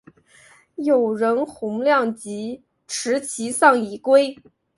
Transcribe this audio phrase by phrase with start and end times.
[0.77, 4.35] 友人洪亮吉持其丧以归。